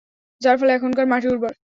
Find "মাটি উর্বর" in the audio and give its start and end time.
1.11-1.53